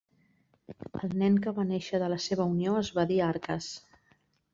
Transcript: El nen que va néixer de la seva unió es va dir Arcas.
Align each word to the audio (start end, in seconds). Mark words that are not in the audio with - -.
El 1.07 1.11
nen 1.21 1.35
que 1.43 1.53
va 1.59 1.65
néixer 1.71 1.99
de 2.05 2.07
la 2.13 2.17
seva 2.23 2.47
unió 2.53 2.73
es 2.81 2.89
va 2.97 3.05
dir 3.13 3.21
Arcas. 3.27 3.69